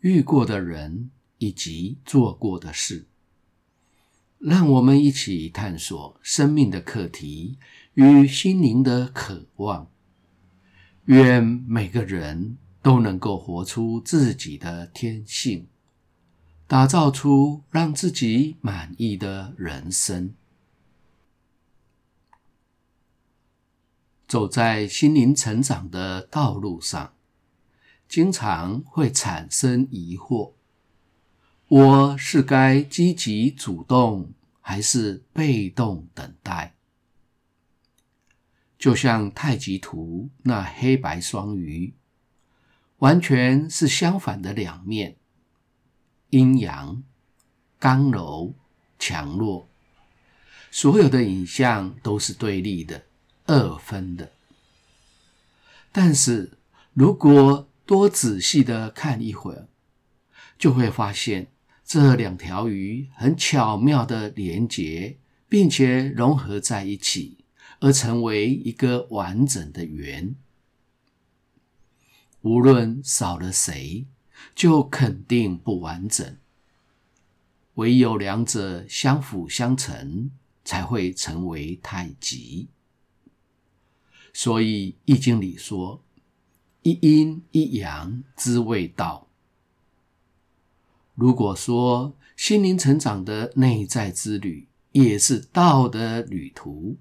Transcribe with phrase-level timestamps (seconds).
[0.00, 3.06] 遇过的人以及做过的事，
[4.38, 7.58] 让我们一起探索生命的课题
[7.94, 9.90] 与心灵的渴望。
[11.04, 15.66] 愿每个人都能够活出自己的天性，
[16.66, 20.34] 打造出让自己满意的人生。
[24.28, 27.12] 走在心灵成长的道路上，
[28.10, 30.54] 经常会产生疑惑：
[31.68, 36.74] 我是该积极主动，还是被动等待？
[38.76, 41.94] 就像太极图那黑白双鱼，
[42.98, 45.14] 完全是相反的两面，
[46.30, 47.04] 阴阳、
[47.78, 48.52] 刚柔、
[48.98, 49.68] 强弱，
[50.72, 53.04] 所有的影像都是对立的。
[53.46, 54.32] 二分的，
[55.92, 56.58] 但是
[56.92, 59.66] 如果多仔细的看一会儿，
[60.56, 61.50] 就会发现
[61.84, 67.38] 这两条鱼很巧妙的连结，并且融合在一起，
[67.80, 70.36] 而成为一个完整的圆。
[72.42, 74.06] 无论少了谁，
[74.54, 76.36] 就肯定不完整。
[77.74, 80.30] 唯有两者相辅相成，
[80.64, 82.68] 才会成为太极。
[84.32, 86.04] 所以《易经》里说
[86.82, 89.28] ：“一阴一阳之谓道。”
[91.14, 96.96] 如果说心灵成长的内在之旅也是道的旅途，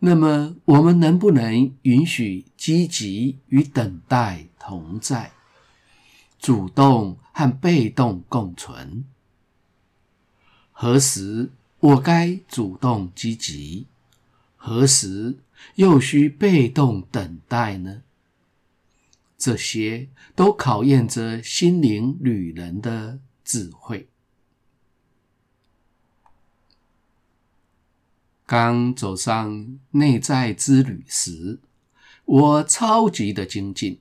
[0.00, 5.30] 那么我们能不能允许积极与等待同在，
[6.40, 9.04] 主动和被动共存？
[10.72, 13.86] 何时我该主动积极？
[14.56, 15.38] 何时
[15.76, 18.02] 又需被动等待呢？
[19.42, 24.08] 这些都考验着心灵旅人的智慧。
[28.46, 31.58] 刚走上内在之旅时，
[32.24, 33.98] 我超级的精进，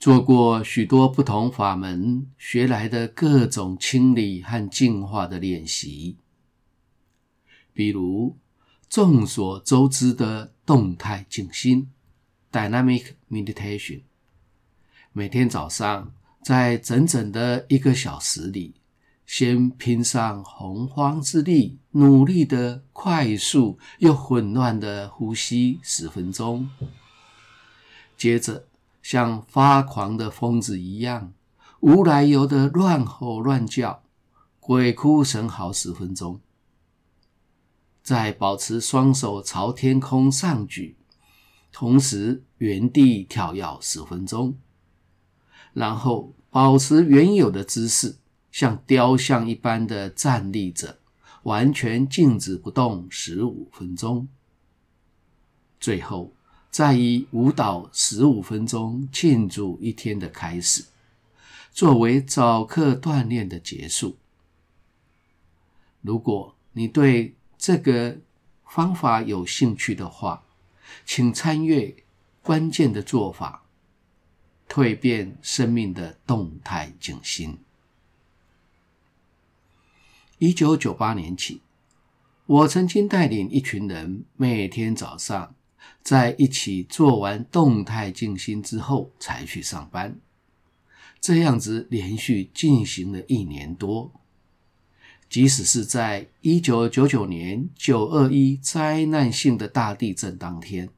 [0.00, 6.16] 做过许多不同法门学来的各种清理和净化的练习，
[7.74, 8.38] 比如。
[8.88, 11.90] 众所周知的动态静心
[12.50, 14.00] （Dynamic Meditation），
[15.18, 16.12] 每天早上
[16.44, 18.74] 在整整的一个小时里，
[19.26, 26.70] 先拼上洪荒之力，努力的快速又混乱的呼吸十分钟，
[28.16, 28.66] 接着
[29.02, 31.32] 像发狂的疯子一样，
[31.80, 34.04] 无来由的乱吼乱叫，
[34.60, 36.40] 鬼哭神嚎十分钟。
[38.04, 40.96] 再保持双手朝天空上举，
[41.72, 44.56] 同时原地跳跃十分钟，
[45.78, 48.16] 然后保持原有的姿势，
[48.50, 50.98] 像雕像一般的站立着，
[51.44, 54.26] 完全静止不动十五分钟。
[55.78, 56.34] 最后
[56.68, 60.84] 再以舞蹈十五分钟庆祝一天的开始，
[61.70, 64.16] 作为早课锻炼的结束。
[66.00, 68.18] 如果你对这个
[68.66, 70.42] 方法有兴趣的话，
[71.06, 71.94] 请参阅
[72.42, 73.67] 关键的做法：
[74.68, 77.58] 蜕变生命的动态静心。
[80.38, 81.62] 一九九八年起，
[82.46, 85.54] 我曾经带领一群人，每天早上
[86.02, 90.20] 在一起做完动态静心之后才去上班，
[91.20, 94.12] 这样子连续进行了一年多。
[95.28, 100.88] 即使是在一九九九年九二一灾难性的大地震当天，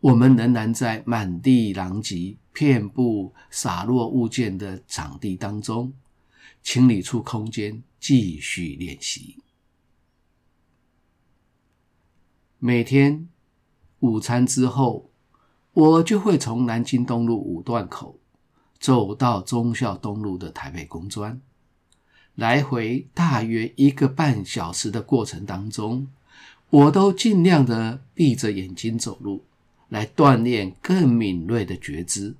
[0.00, 5.92] 我们仍然在满地狼藉、遍布洒落物件的场地当中，
[6.62, 9.38] 清理出空间，继续练习。
[12.58, 13.28] 每天
[14.00, 15.10] 午餐之后，
[15.72, 18.18] 我就会从南京东路五段口
[18.78, 21.40] 走到忠孝东路的台北工专。
[22.34, 26.08] 来回大约一个半小时的过程当中，
[26.70, 29.44] 我都尽量的闭着眼睛走路，
[29.90, 32.36] 来锻炼更敏锐的觉知。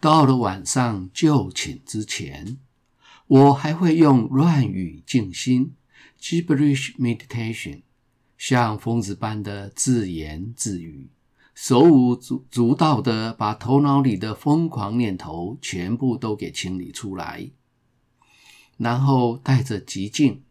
[0.00, 2.56] 到了晚上就寝之前，
[3.26, 5.74] 我还会用乱语静心
[6.20, 7.82] （gibberish meditation），
[8.38, 11.08] 像疯子般的自言自语，
[11.54, 17.50] 手舞足足蹈的把头脑里的疯狂念头全部都给清理出来，
[18.76, 20.42] 然后带着极静、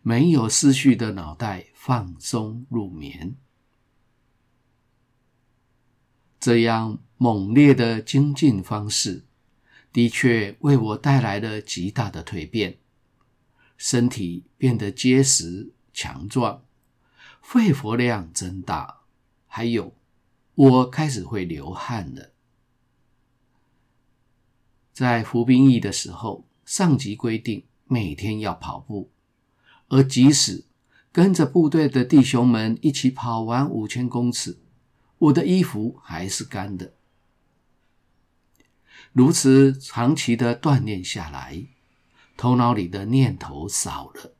[0.00, 3.34] 没有思绪的脑袋放松入眠。
[6.48, 9.26] 这样猛烈的精进方式，
[9.92, 12.78] 的确为我带来了极大的蜕变，
[13.76, 16.62] 身体变得结实强壮，
[17.42, 19.00] 肺活量增大，
[19.46, 19.92] 还有
[20.54, 22.30] 我开始会流汗了。
[24.94, 29.10] 在服兵役的时候，上级规定每天要跑步，
[29.88, 30.64] 而即使
[31.12, 34.60] 跟着部队的弟兄们一起跑完五千公尺。
[35.18, 36.94] 我的衣服还是干的。
[39.12, 41.64] 如此长期的锻炼下来，
[42.36, 44.32] 头脑里的念头少了，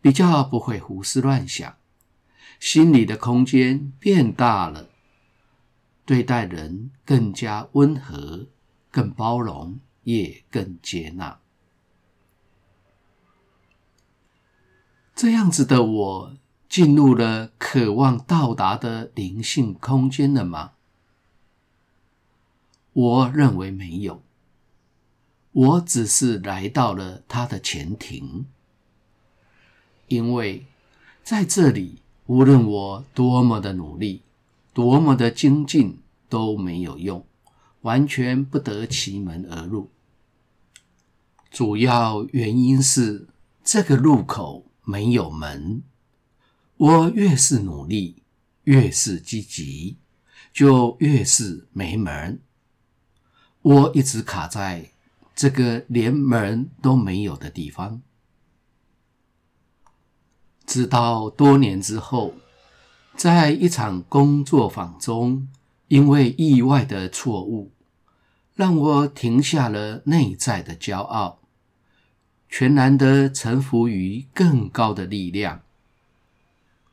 [0.00, 1.76] 比较不会胡思乱想，
[2.60, 4.88] 心里的空间变大了，
[6.04, 8.46] 对待人更加温和、
[8.90, 11.40] 更包容，也更接纳。
[15.16, 16.36] 这样子的我。
[16.68, 20.72] 进入了渴望到达的灵性空间了吗？
[22.92, 24.22] 我认为没有，
[25.52, 28.46] 我只是来到了它的前庭，
[30.08, 30.66] 因为
[31.22, 34.22] 在这里，无论我多么的努力，
[34.74, 37.24] 多么的精进都没有用，
[37.82, 39.90] 完全不得其门而入。
[41.50, 43.26] 主要原因是
[43.64, 45.82] 这个入口没有门。
[46.78, 48.22] 我越是努力，
[48.62, 49.98] 越是积极，
[50.52, 52.40] 就越是没门。
[53.62, 54.92] 我一直卡在
[55.34, 58.00] 这个连门都没有的地方，
[60.64, 62.34] 直到多年之后，
[63.16, 65.48] 在一场工作坊中，
[65.88, 67.72] 因为意外的错误，
[68.54, 71.40] 让我停下了内在的骄傲，
[72.48, 75.62] 全然的臣服于更高的力量。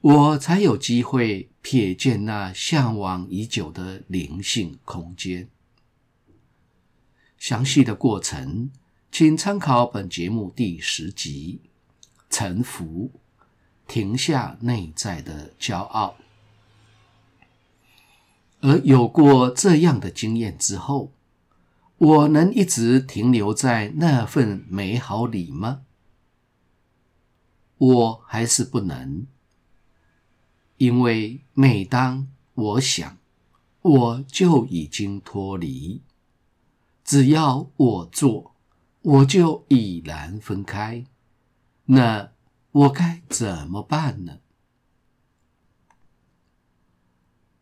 [0.05, 5.49] 我才有机会瞥见那向往已久的灵性空间。
[7.39, 8.69] 详细的过程，
[9.11, 11.59] 请参考本节目第十集
[12.29, 13.09] 《臣服》，
[13.87, 16.17] 停下内在的骄傲。
[18.61, 21.11] 而有过这样的经验之后，
[21.97, 25.81] 我能一直停留在那份美好里吗？
[27.79, 29.25] 我还是不能。
[30.85, 33.17] 因为每当我想，
[33.81, 36.01] 我就已经脱离；
[37.03, 38.53] 只要我做，
[39.01, 41.03] 我就已然分开。
[41.85, 42.29] 那
[42.71, 44.37] 我该怎么办呢？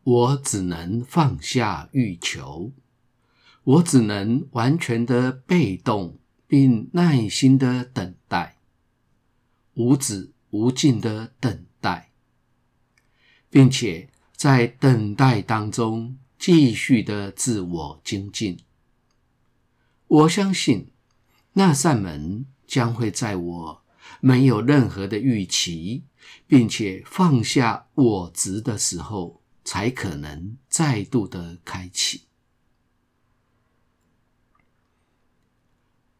[0.03, 2.73] 我只能放下欲求，
[3.63, 8.57] 我只能完全的被动，并耐心的等待，
[9.75, 11.72] 无止无尽的等待。
[13.53, 18.57] 并且在等待当中继续的自我精进。
[20.07, 20.89] 我相信
[21.53, 23.83] 那扇门将会在我
[24.19, 26.01] 没有任何的预期，
[26.47, 32.23] 并且放下我执的时候，才可能再度的开启。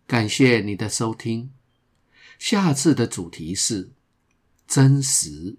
[0.05, 1.51] 感谢你的收听，
[2.37, 3.91] 下次的主题是
[4.67, 5.57] 真实。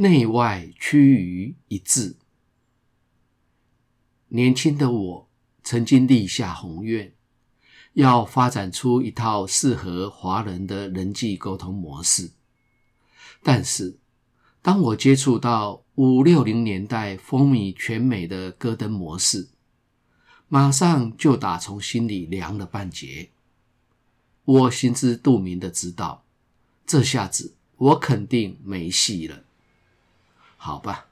[0.00, 2.14] 内外趋于一致。
[4.28, 5.28] 年轻的我
[5.64, 7.12] 曾经立下宏愿，
[7.94, 12.30] 要发展出一套适合华人的人际沟通模式。
[13.42, 13.98] 但是，
[14.62, 19.48] 当我接触到五六零年代风靡全美的戈登模式，
[20.46, 23.30] 马上就打从心里凉了半截。
[24.44, 26.24] 我心知肚明的知道，
[26.86, 29.42] 这下子我肯定没戏了。
[30.60, 31.06] 好吧，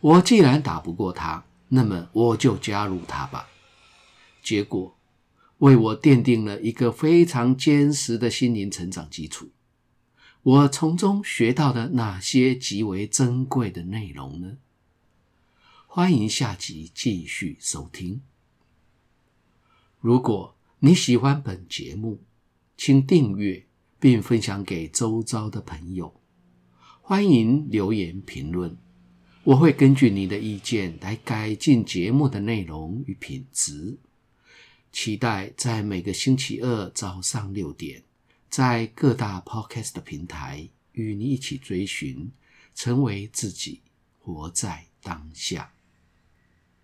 [0.00, 3.48] 我既然打不过他，那么我就加入他吧。
[4.42, 4.96] 结果
[5.58, 9.50] 为我奠定了一个非常坚实的心灵成长基础。
[10.42, 14.58] 我从中学到了哪些极为珍贵的内容呢？
[15.86, 18.22] 欢迎下集继续收听。
[20.00, 22.22] 如果你喜欢本节目，
[22.76, 23.66] 请订阅
[24.00, 26.21] 并分享给周遭的朋友。
[27.04, 28.76] 欢迎留言评论，
[29.42, 33.98] 我会根据你的意见来改进节目的内容与品质。
[34.92, 38.04] 期待在每个星期二早上六点，
[38.48, 42.30] 在各大 Podcast 平台与你一起追寻，
[42.72, 43.80] 成为自己，
[44.20, 45.72] 活在当下。